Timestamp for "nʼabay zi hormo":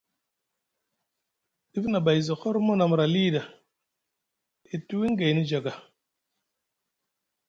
1.91-2.73